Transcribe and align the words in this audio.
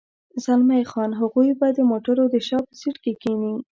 زلمی 0.43 0.83
خان: 0.91 1.09
هغوی 1.21 1.49
به 1.59 1.67
د 1.77 1.79
موټر 1.91 2.17
د 2.33 2.35
شا 2.47 2.59
په 2.67 2.73
سېټ 2.79 2.95
کې 3.03 3.13
کېني. 3.21 3.55